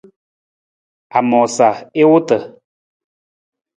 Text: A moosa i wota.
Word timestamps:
A 1.17 1.19
moosa 1.29 1.69
i 2.01 2.03
wota. 2.09 2.37